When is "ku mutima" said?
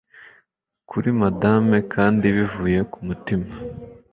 2.91-3.49